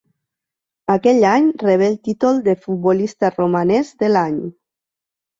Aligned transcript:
Aquell 0.93 1.25
any 1.31 1.49
rebé 1.63 1.85
el 1.91 1.97
títol 2.07 2.39
de 2.47 2.55
Futbolista 2.63 3.29
Romanès 3.35 3.93
de 4.05 4.09
l'Any. 4.15 4.41